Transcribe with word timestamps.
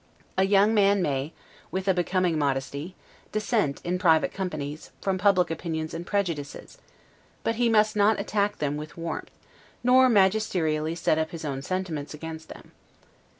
A 0.35 0.45
young 0.47 0.73
man 0.73 1.03
may, 1.03 1.31
with 1.69 1.87
a 1.87 1.93
becoming 1.93 2.35
modesty, 2.35 2.95
dissent, 3.31 3.79
in 3.83 3.99
private 3.99 4.33
companies, 4.33 4.89
from 4.99 5.19
public 5.19 5.51
opinions 5.51 5.93
and 5.93 6.07
prejudices: 6.07 6.79
but 7.43 7.57
he 7.57 7.69
must 7.69 7.95
not 7.95 8.19
attack 8.19 8.57
them 8.57 8.77
with 8.77 8.97
warmth, 8.97 9.29
nor 9.83 10.09
magisterially 10.09 10.95
set 10.95 11.19
up 11.19 11.29
his 11.29 11.45
own 11.45 11.61
sentiments 11.61 12.15
against 12.15 12.49
them. 12.49 12.71